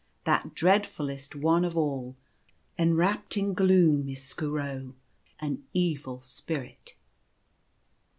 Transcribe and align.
That 0.23 0.55
dread 0.55 0.87
fullest 0.87 1.35
one 1.35 1.63
of 1.63 1.77
all, 1.77 2.15
enwrapt 2.75 3.37
in 3.37 3.53
gloom, 3.53 4.09
is 4.09 4.23
Skooro, 4.23 4.95
an 5.39 5.61
Evil 5.75 6.21
Spirit." 6.23 6.95